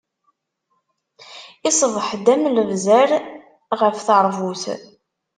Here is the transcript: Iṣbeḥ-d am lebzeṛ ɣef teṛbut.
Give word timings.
Iṣbeḥ-d 1.69 2.25
am 2.33 2.43
lebzeṛ 2.55 3.09
ɣef 3.79 3.97
teṛbut. 4.07 4.63